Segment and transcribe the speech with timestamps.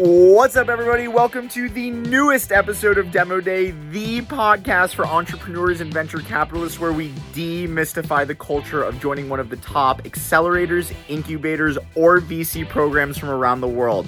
[0.00, 1.08] What's up, everybody?
[1.08, 6.78] Welcome to the newest episode of Demo Day, the podcast for entrepreneurs and venture capitalists,
[6.78, 12.68] where we demystify the culture of joining one of the top accelerators, incubators, or VC
[12.68, 14.06] programs from around the world.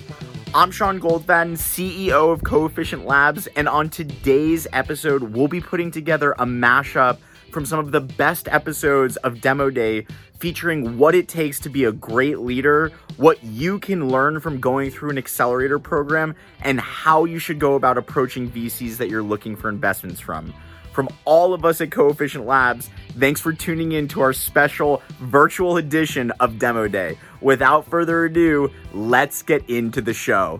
[0.55, 6.35] I'm Sean Goldfaden, CEO of Coefficient Labs, and on today's episode, we'll be putting together
[6.39, 7.19] a mashup
[7.53, 10.07] from some of the best episodes of Demo Day
[10.39, 14.91] featuring what it takes to be a great leader, what you can learn from going
[14.91, 19.55] through an accelerator program, and how you should go about approaching VCs that you're looking
[19.55, 20.53] for investments from.
[20.93, 25.77] From all of us at Coefficient Labs, thanks for tuning in to our special virtual
[25.77, 27.17] edition of Demo Day.
[27.41, 30.59] Without further ado, let's get into the show.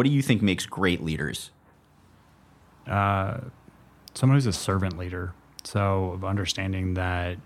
[0.00, 1.50] What do you think makes great leaders?
[2.86, 3.38] uh,
[4.14, 5.32] someone who's a servant leader.
[5.64, 7.36] So understanding that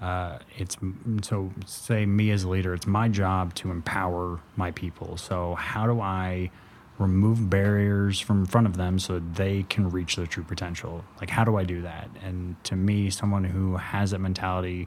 [0.00, 0.76] uh, it's
[1.22, 5.16] so say me as a leader, it's my job to empower my people.
[5.16, 6.50] So how do I
[6.98, 11.04] remove barriers from in front of them so they can reach their true potential?
[11.20, 12.10] Like how do I do that?
[12.22, 14.86] And to me, someone who has that mentality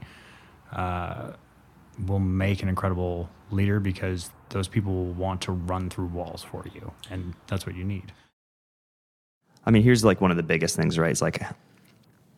[0.72, 1.32] uh,
[2.06, 6.64] will make an incredible leader because those people will want to run through walls for
[6.74, 8.12] you, and that's what you need.
[9.66, 11.10] I mean, here's like one of the biggest things, right?
[11.10, 11.42] It's like,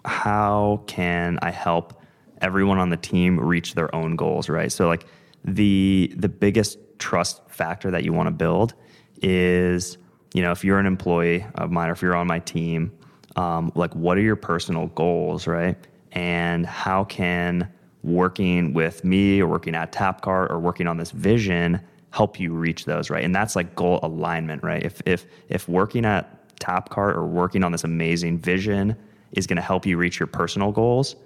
[0.05, 2.01] how can I help
[2.41, 4.73] everyone on the team reach their own goals, right?
[4.73, 5.07] So like
[5.45, 8.75] the the biggest trust factor that you want to build
[9.23, 9.99] is,
[10.35, 12.93] you know, if you're an employee of mine or if you're on my team,
[13.37, 15.77] um, like what are your personal goals, right?
[16.13, 17.71] And how can
[18.03, 22.85] working with me or working at Tapcart or working on this vision help you reach
[22.85, 23.25] those, right?
[23.25, 24.83] And that's like goal alignment, right?
[24.83, 28.97] If if if working at Tapcart or working on this amazing vision
[29.33, 31.17] is going to help you reach your personal goals,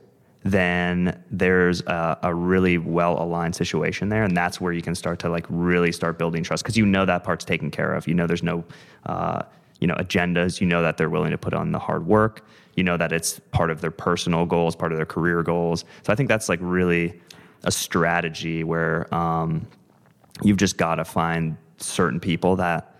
[0.45, 5.19] then there's a, a really well aligned situation there, and that's where you can start
[5.21, 8.07] to like really start building trust because you know that part's taken care of.
[8.07, 8.63] You know there's no
[9.07, 9.43] uh,
[9.81, 10.61] you know agendas.
[10.61, 12.47] You know that they're willing to put on the hard work.
[12.75, 15.87] You know that it's part of their personal goals, part of their career goals.
[16.03, 17.19] So I think that's like really
[17.63, 19.67] a strategy where um,
[20.43, 22.95] you've just got to find certain people that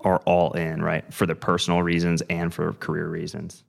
[0.00, 1.12] are all in, right?
[1.12, 3.64] For their personal reasons and for career reasons.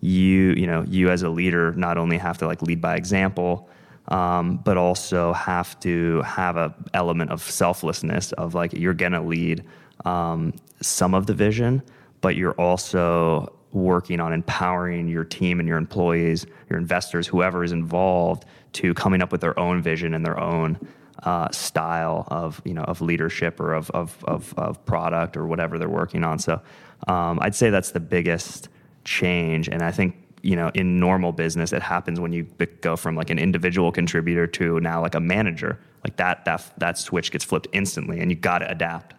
[0.00, 3.68] You, you know, you as a leader not only have to like lead by example,
[4.08, 9.64] um, but also have to have a element of selflessness of like you're gonna lead
[10.04, 11.82] um, some of the vision,
[12.20, 17.72] but you're also working on empowering your team and your employees, your investors, whoever is
[17.72, 20.78] involved, to coming up with their own vision and their own
[21.22, 25.78] uh, style of you know of leadership or of, of of, of product or whatever
[25.78, 26.38] they're working on.
[26.38, 26.60] So
[27.08, 28.68] um, I'd say that's the biggest
[29.04, 32.44] change, and I think you know in normal business it happens when you
[32.80, 35.78] go from like an individual contributor to now like a manager.
[36.04, 39.14] Like that that that switch gets flipped instantly, and you got to adapt.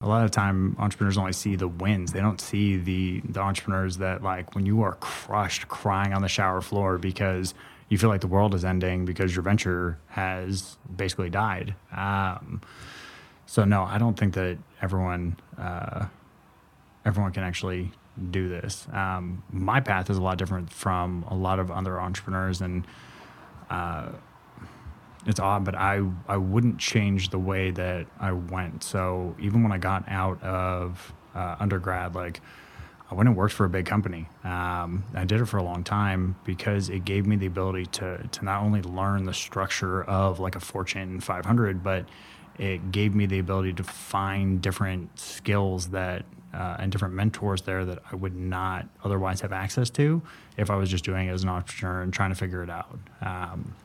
[0.00, 2.12] A lot of time, entrepreneurs only see the wins.
[2.12, 6.28] They don't see the the entrepreneurs that like when you are crushed, crying on the
[6.28, 7.54] shower floor because
[7.88, 11.74] you feel like the world is ending because your venture has basically died.
[11.94, 12.60] Um,
[13.46, 16.06] so no, I don't think that everyone uh,
[17.04, 17.92] everyone can actually
[18.30, 18.86] do this.
[18.92, 22.86] Um, my path is a lot different from a lot of other entrepreneurs, and
[23.70, 24.08] uh,
[25.26, 28.82] it's odd, but I I wouldn't change the way that I went.
[28.82, 32.40] So even when I got out of uh, undergrad, like
[33.14, 34.28] I went and worked for a big company.
[34.42, 38.26] Um, I did it for a long time because it gave me the ability to
[38.26, 42.06] to not only learn the structure of like a Fortune 500, but
[42.58, 47.84] it gave me the ability to find different skills that uh, and different mentors there
[47.84, 50.20] that I would not otherwise have access to
[50.56, 52.98] if I was just doing it as an entrepreneur and trying to figure it out.
[53.20, 53.76] Um,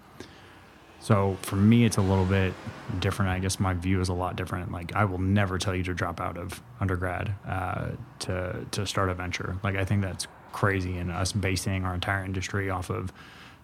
[1.00, 2.54] so for me, it's a little bit
[3.00, 3.32] different.
[3.32, 4.72] I guess my view is a lot different.
[4.72, 7.90] Like I will never tell you to drop out of undergrad uh,
[8.20, 9.58] to to start a venture.
[9.64, 13.14] Like I think that's crazy, and us basing our entire industry off of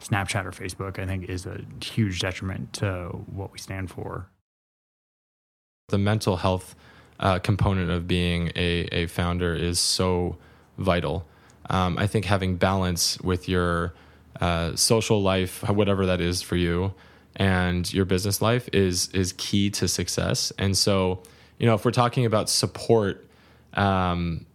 [0.02, 4.30] Snapchat or Facebook, I think, is a huge detriment to what we stand for.
[5.90, 6.76] The mental health
[7.20, 10.38] uh, component of being a, a founder is so
[10.78, 11.26] vital.
[11.70, 13.94] Um, I think having balance with your
[14.40, 16.94] uh, social life, whatever that is for you,
[17.36, 20.52] and your business life is is key to success.
[20.58, 21.24] And so,
[21.58, 23.28] you know, if we're talking about support,
[23.74, 24.46] um,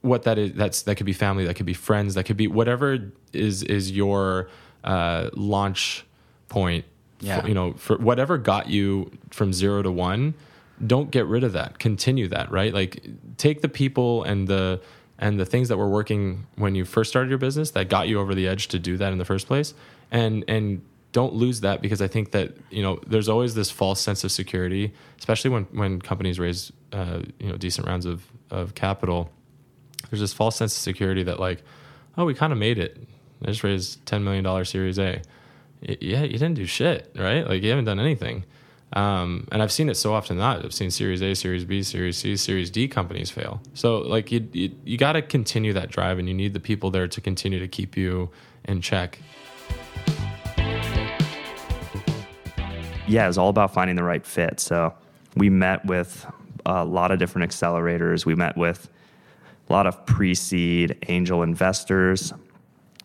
[0.00, 2.48] what that is, that's that could be family, that could be friends, that could be
[2.48, 4.48] whatever is is your
[4.84, 6.04] uh, launch
[6.48, 6.84] point.
[7.20, 7.40] Yeah.
[7.40, 10.34] For, you know, for whatever got you from zero to one,
[10.86, 11.78] don't get rid of that.
[11.78, 12.74] Continue that, right?
[12.74, 13.02] Like,
[13.38, 14.82] take the people and the
[15.18, 18.20] and the things that were working when you first started your business that got you
[18.20, 19.72] over the edge to do that in the first place
[20.10, 20.82] and and
[21.16, 24.30] don't lose that because I think that you know there's always this false sense of
[24.30, 29.30] security, especially when when companies raise uh, you know decent rounds of of capital.
[30.10, 31.62] There's this false sense of security that like,
[32.18, 33.08] oh, we kind of made it.
[33.42, 35.22] I just raised ten million dollar Series A.
[35.88, 37.48] Y- yeah, you didn't do shit, right?
[37.48, 38.44] Like you haven't done anything.
[38.92, 42.18] Um, and I've seen it so often that I've seen Series A, Series B, Series
[42.18, 43.62] C, Series D companies fail.
[43.72, 46.90] So like you you, you got to continue that drive, and you need the people
[46.90, 48.28] there to continue to keep you
[48.64, 49.18] in check.
[53.06, 54.60] Yeah, it was all about finding the right fit.
[54.60, 54.94] So
[55.36, 56.26] we met with
[56.64, 58.26] a lot of different accelerators.
[58.26, 58.88] We met with
[59.68, 62.32] a lot of pre seed angel investors.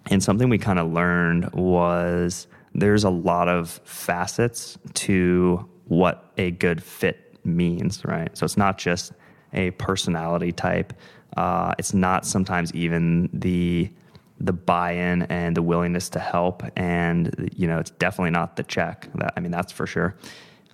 [0.09, 6.51] And something we kind of learned was there's a lot of facets to what a
[6.51, 8.36] good fit means, right?
[8.36, 9.13] So it's not just
[9.53, 10.94] a personality type.
[11.38, 13.89] Uh, it's not sometimes even the
[14.42, 16.64] the buy-in and the willingness to help.
[16.76, 19.10] And you know it's definitely not the check.
[19.16, 20.16] That, i mean that's for sure.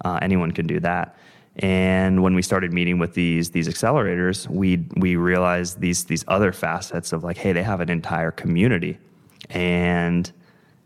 [0.03, 1.17] Uh, anyone can do that.
[1.57, 6.51] And when we started meeting with these these accelerators we we realized these these other
[6.51, 8.97] facets of like hey they have an entire community.
[9.49, 10.31] And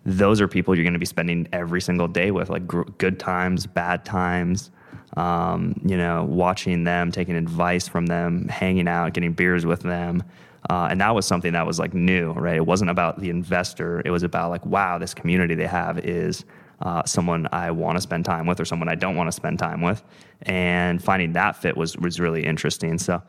[0.06, 3.20] those are people you're going to be spending every single day with like gr- good
[3.20, 4.72] times bad times
[5.18, 10.24] um, you know watching them taking advice from them hanging out getting beers with them
[10.70, 12.56] uh, and that was something that was like new, right?
[12.56, 14.02] It wasn't about the investor.
[14.06, 16.46] It was about like, wow, this community they have is
[16.82, 19.60] uh, someone I want to spend time with or someone I don't want to spend
[19.60, 20.04] time with.
[20.44, 22.98] And finding that fit was, was really interesting.
[22.98, 23.22] So,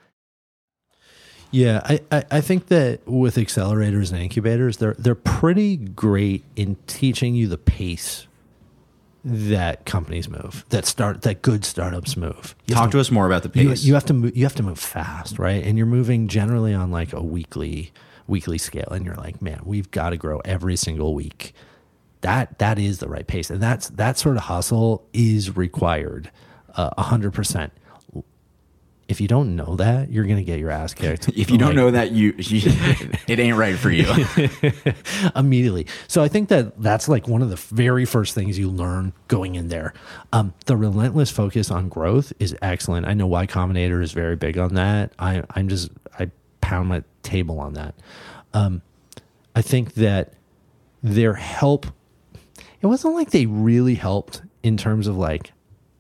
[1.50, 6.76] yeah, I, I, I think that with accelerators and incubators, they're they're pretty great in
[6.86, 8.26] teaching you the pace
[9.24, 12.54] that companies move, that start that good startups move.
[12.66, 13.84] You Talk have to us more about the pace.
[13.84, 15.62] you have to move, you have to move fast, right?
[15.62, 17.92] And you're moving generally on like a weekly
[18.26, 21.54] weekly scale, and you're like, man, we've got to grow every single week.
[22.22, 26.30] That that is the right pace, and that's that sort of hustle is required,
[26.76, 27.72] uh, a hundred percent.
[29.12, 31.28] If you don't know that, you're gonna get your ass kicked.
[31.28, 32.62] if you don't Like, know that, you, you
[33.28, 34.06] it ain't right for you.
[35.36, 35.86] immediately.
[36.08, 39.54] So I think that that's like one of the very first things you learn going
[39.54, 39.92] in there.
[40.32, 43.06] Um, the relentless focus on growth is excellent.
[43.06, 45.12] I know Y Combinator is very big on that.
[45.18, 46.30] I, I'm just I
[46.60, 47.94] pound my table on that.
[48.54, 48.82] Um,
[49.54, 50.32] I think that
[51.02, 51.86] their help.
[52.80, 55.52] It wasn't like they really helped in terms of like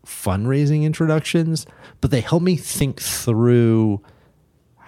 [0.06, 1.66] fundraising introductions,
[2.00, 4.00] but they helped me think through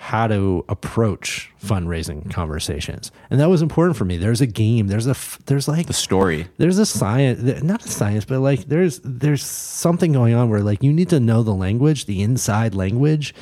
[0.05, 3.11] how to approach fundraising conversations.
[3.31, 4.19] And that was important for me.
[4.19, 4.89] There's a game.
[4.89, 5.17] There's a
[5.47, 6.47] there's like the story.
[6.59, 10.83] there's a science not a science but like there's there's something going on where like
[10.83, 13.35] you need to know the language the inside language.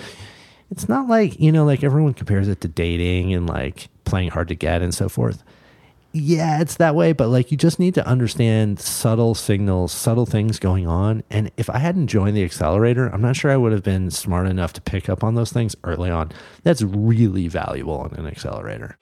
[0.70, 4.46] It's not like you know like everyone compares it to dating and like playing hard
[4.46, 5.42] to get and so forth
[6.12, 10.58] yeah it's that way but like you just need to understand subtle signals subtle things
[10.58, 13.82] going on and if i hadn't joined the accelerator i'm not sure i would have
[13.82, 16.30] been smart enough to pick up on those things early on
[16.62, 18.98] that's really valuable in an accelerator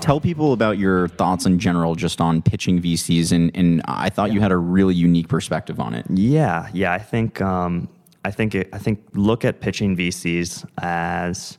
[0.00, 4.32] Tell people about your thoughts in general, just on pitching VCs, and and I thought
[4.32, 6.06] you had a really unique perspective on it.
[6.08, 6.94] Yeah, yeah.
[6.94, 7.90] I think um,
[8.24, 11.58] I think it, I think look at pitching VCs as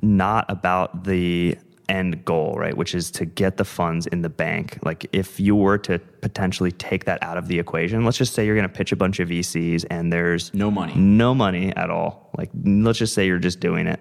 [0.00, 1.58] not about the
[1.88, 2.76] end goal, right?
[2.76, 4.78] Which is to get the funds in the bank.
[4.82, 8.44] Like if you were to potentially take that out of the equation, let's just say
[8.44, 10.94] you're going to pitch a bunch of VCs and there's No money.
[10.96, 12.30] no money at all.
[12.36, 14.00] Like let's just say you're just doing it.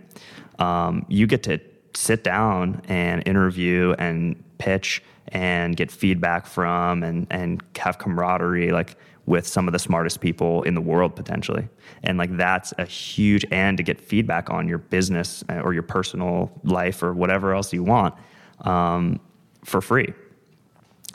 [0.60, 1.60] Um, you get to
[1.94, 8.96] sit down and interview and pitch and get feedback from and and have camaraderie like
[9.25, 11.67] with some of the smartest people in the world potentially.
[12.03, 15.84] And like that's a huge and to get feedback on your business uh, or your
[15.84, 18.13] personal life or whatever else you want
[18.62, 19.20] um,
[19.63, 20.13] for free.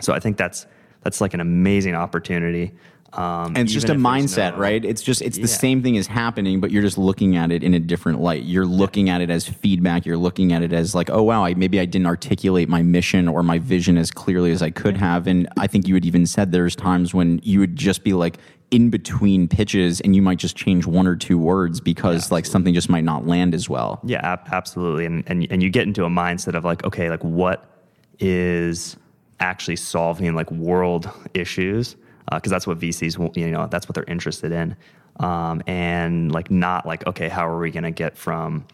[0.00, 0.66] So i think that's
[1.02, 2.72] that's like an amazing opportunity
[3.12, 4.84] um, And it's just a even if there's mindset, no- right?
[4.84, 7.74] It's just it's the same thing is happening, but you're just looking at it in
[7.74, 8.44] a different light.
[8.44, 10.06] You're looking at it as feedback.
[10.06, 13.26] You're looking at it as like, oh wow, I, maybe I didn't articulate my mission
[13.28, 15.26] or my vision as clearly as I could have.
[15.26, 18.38] And I think you had even said there's times when you would just be like
[18.70, 22.72] in between pitches, and you might just change one or two words because like something
[22.72, 23.98] just might not land as well.
[24.04, 25.06] Yeah, ab- absolutely.
[25.06, 27.64] And, and and you get into a mindset of like, okay, like what
[28.20, 28.96] is
[29.40, 31.96] actually solving like world issues?
[32.30, 34.76] Because that's what VCs, you know, that's what they're interested in.
[35.18, 38.66] Um, and like not like, okay, how are we going to get from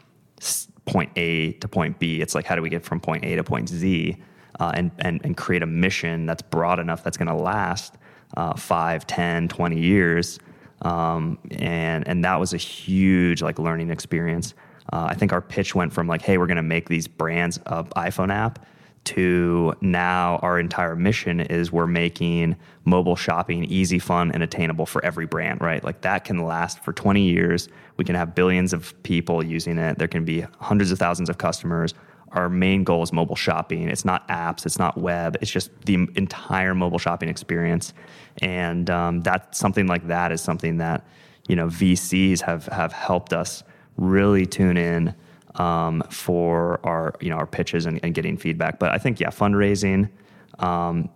[0.84, 2.20] point A to point B?
[2.20, 4.16] It's like, how do we get from point A to point Z?
[4.58, 7.94] Uh, and, and, and create a mission that's broad enough that's going to last
[8.36, 10.38] uh, 5, 10, 20 years
[10.82, 14.54] um, and and that was a huge like learning experience.
[14.92, 17.58] Uh, I think our pitch went from like, hey, we're going to make these brands
[17.66, 18.64] a iPhone app
[19.06, 25.04] to now our entire mission is we're making mobile shopping easy, fun, and attainable for
[25.04, 25.82] every brand, right?
[25.82, 27.68] Like that can last for 20 years.
[27.96, 29.98] We can have billions of people using it.
[29.98, 31.94] There can be hundreds of thousands of customers.
[32.32, 33.88] Our main goal is mobile shopping.
[33.88, 37.94] It's not apps, it's not web, it's just the entire mobile shopping experience.
[38.38, 41.06] And um, that something like that is something that
[41.48, 43.62] you know VCs have have helped us
[43.96, 45.14] really tune in
[45.56, 48.78] um, for our you know our pitches and, and, getting feedback.
[48.78, 50.10] But I think yeah, fundraising.
[50.58, 51.08] Um,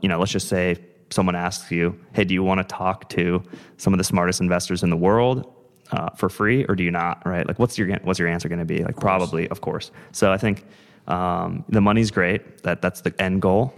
[0.00, 0.76] you know, let's just say
[1.10, 3.42] someone asks you, "Hey, do you want to talk to
[3.76, 5.52] some of the smartest investors in the world
[5.90, 7.46] uh, for free, or do you not?" Right?
[7.46, 8.82] Like, what's your what's your answer going to be?
[8.82, 9.90] Like, of probably, of course.
[10.12, 10.64] So I think
[11.08, 12.62] um, the money's great.
[12.62, 13.74] That that's the end goal.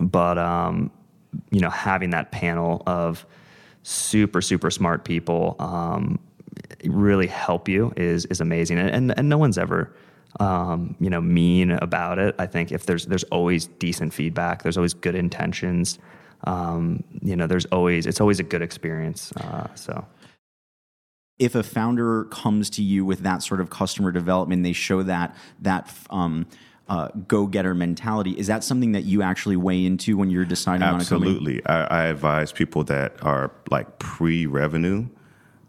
[0.00, 0.90] But um,
[1.50, 3.24] you know, having that panel of
[3.82, 6.18] super super smart people um,
[6.84, 9.94] really help you is is amazing, and and, and no one's ever
[10.40, 12.34] um, you know mean about it.
[12.38, 15.98] I think if there's there's always decent feedback, there's always good intentions.
[16.44, 19.32] Um, you know, there's always it's always a good experience.
[19.36, 20.06] Uh, so
[21.38, 25.36] if a founder comes to you with that sort of customer development, they show that
[25.60, 26.46] that um,
[26.88, 28.32] uh, go-getter mentality.
[28.32, 31.28] Is that something that you actually weigh into when you're deciding Absolutely.
[31.28, 31.96] on a Absolutely.
[31.96, 35.08] I, I advise people that are like pre-revenue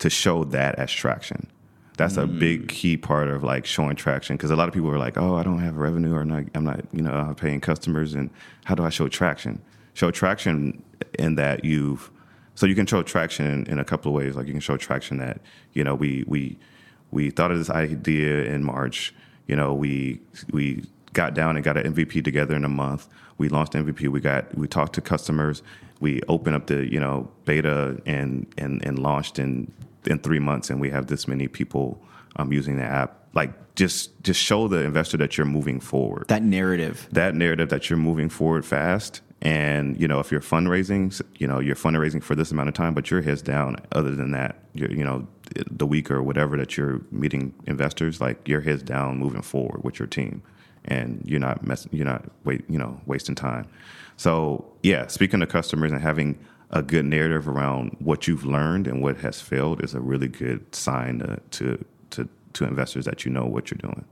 [0.03, 1.47] to show that as traction.
[1.95, 2.23] That's mm.
[2.23, 2.67] a big mm.
[2.67, 5.43] key part of like showing traction because a lot of people are like, "Oh, I
[5.43, 8.29] don't have revenue, or not, I'm not, you know, I'm paying customers, and
[8.65, 9.61] how do I show traction?"
[9.93, 10.83] Show traction
[11.17, 12.11] in that you've,
[12.55, 14.35] so you can show traction in, in a couple of ways.
[14.35, 15.39] Like you can show traction that
[15.71, 16.57] you know we we
[17.11, 19.15] we thought of this idea in March.
[19.47, 20.19] You know, we
[20.51, 20.83] we
[21.13, 23.07] got down and got an MVP together in a month.
[23.37, 24.09] We launched MVP.
[24.09, 25.63] We got we talked to customers.
[26.01, 29.71] We opened up the you know beta and and and launched in
[30.07, 32.01] in three months, and we have this many people
[32.35, 33.19] um, using the app.
[33.33, 36.27] Like just just show the investor that you're moving forward.
[36.27, 37.07] That narrative.
[37.11, 39.21] That narrative that you're moving forward fast.
[39.41, 42.93] And you know, if you're fundraising, you know, you're fundraising for this amount of time,
[42.93, 43.77] but your head's down.
[43.91, 45.27] Other than that, you know,
[45.69, 49.99] the week or whatever that you're meeting investors, like your head's down, moving forward with
[49.99, 50.41] your team,
[50.85, 53.67] and you're not messing, you're not wait, you know, wasting time.
[54.15, 56.39] So yeah, speaking to customers and having
[56.73, 60.75] a good narrative around what you've learned and what has failed is a really good
[60.75, 64.03] sign to, to, to, to investors that you know what you're doing.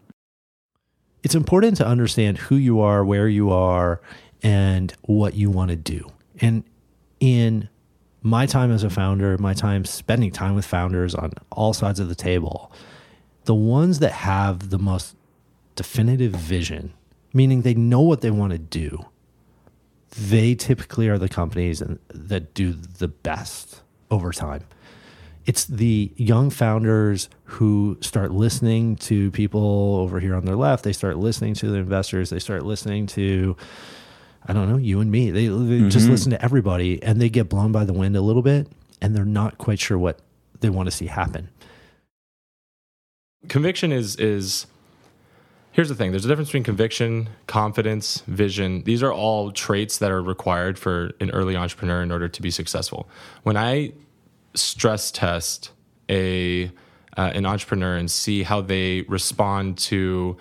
[1.24, 4.00] It's important to understand who you are, where you are,
[4.44, 6.12] and what you want to do.
[6.40, 6.64] And
[7.20, 7.68] in
[8.22, 12.10] my time as a founder, my time spending time with founders on all sides of
[12.10, 12.72] the table,
[13.46, 15.16] the ones that have the most
[15.76, 16.94] definitive vision,
[17.34, 19.06] meaning they know what they want to do,
[20.12, 24.64] they typically are the companies that do the best over time.
[25.46, 30.84] It's the young founders who start listening to people over here on their left.
[30.84, 32.30] They start listening to the investors.
[32.30, 33.56] They start listening to,
[34.46, 35.32] I don't know, you and me.
[35.32, 35.90] They, they mm-hmm.
[35.90, 38.68] just listen to everybody and they get blown by the wind a little bit
[39.02, 40.20] and they're not quite sure what
[40.60, 41.50] they want to see happen.
[43.48, 44.68] Conviction is is
[45.72, 46.12] here's the thing.
[46.12, 48.84] There's a difference between conviction confidence vision.
[48.84, 52.52] These are all traits that are required for an early entrepreneur in order to be
[52.52, 53.10] successful.
[53.44, 53.94] When i
[54.54, 55.72] stress test
[56.10, 56.66] a
[57.18, 60.38] uh, an entrepreneur and see how they respond to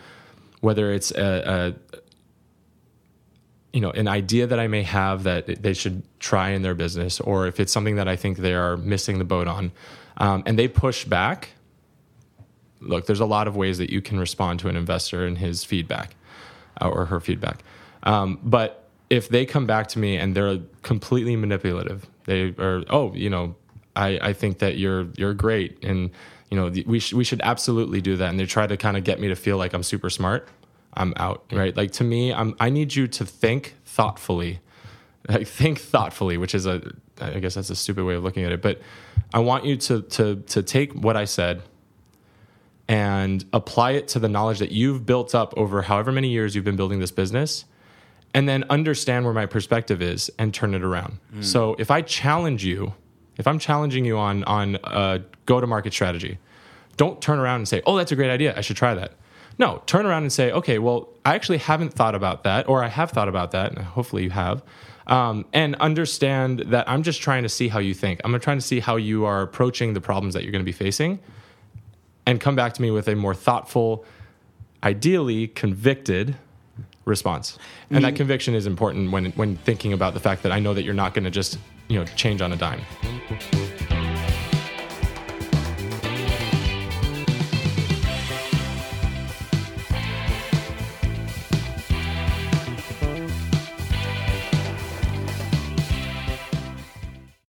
[0.60, 1.96] whether it's a, a
[3.72, 7.20] you know an idea that i may have that they should try in their business
[7.20, 9.72] or if it's something that i think they are missing the boat on
[10.16, 11.50] um, and they push back
[12.90, 15.64] look, there's a lot of ways that you can respond to an investor and his
[15.64, 16.14] feedback
[16.80, 17.62] uh, or her feedback.
[18.02, 23.14] Um, but if they come back to me and they're completely manipulative, they are, oh,
[23.14, 23.56] you know,
[23.96, 26.10] I, I think that you're you're great, and
[26.50, 28.30] you know, we sh- we should absolutely do that.
[28.30, 30.48] And they try to kind of get me to feel like I'm super smart.
[30.94, 31.76] I'm out, right?
[31.76, 34.60] Like to me, I'm I need you to think thoughtfully.
[35.28, 36.80] Like think thoughtfully, which is a
[37.20, 38.80] I guess that's a stupid way of looking at it, but
[39.34, 41.62] I want you to to to take what I said
[42.90, 46.64] and apply it to the knowledge that you've built up over however many years you've
[46.64, 47.64] been building this business
[48.34, 51.18] and then understand where my perspective is and turn it around.
[51.32, 51.44] Mm.
[51.44, 52.92] So if I challenge you,
[53.36, 56.38] if I'm challenging you on on a go to market strategy,
[56.96, 58.54] don't turn around and say, "Oh, that's a great idea.
[58.56, 59.12] I should try that."
[59.56, 62.88] No, turn around and say, "Okay, well, I actually haven't thought about that, or I
[62.88, 64.64] have thought about that, and hopefully you have."
[65.06, 68.20] Um, and understand that I'm just trying to see how you think.
[68.24, 70.72] I'm trying to see how you are approaching the problems that you're going to be
[70.86, 71.20] facing
[72.30, 74.04] and come back to me with a more thoughtful,
[74.84, 76.36] ideally convicted
[77.04, 77.58] response.
[77.90, 78.04] And mm-hmm.
[78.04, 80.94] that conviction is important when when thinking about the fact that I know that you're
[80.94, 81.58] not going to just,
[81.88, 82.80] you know, change on a dime.